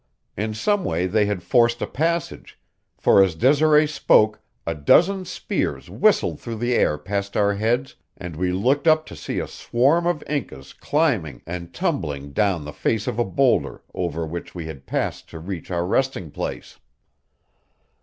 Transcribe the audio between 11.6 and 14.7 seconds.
tumbling down the face of a boulder over which we